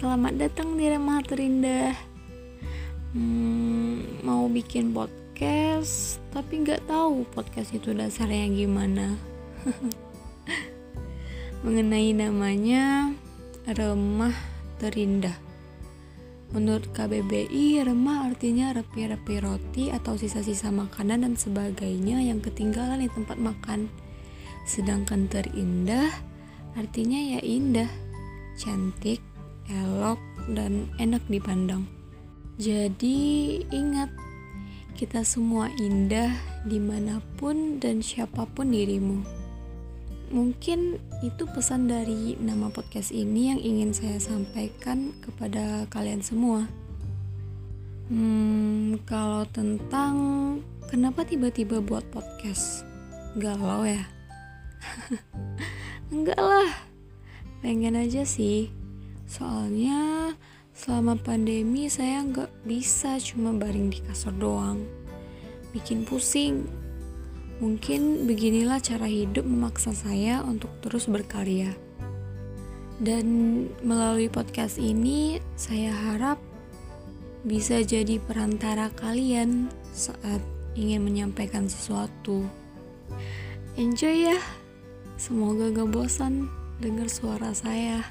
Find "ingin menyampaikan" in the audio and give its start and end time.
80.74-81.70